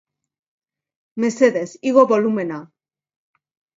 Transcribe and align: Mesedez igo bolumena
Mesedez 1.23 1.67
igo 1.91 2.07
bolumena 2.13 2.61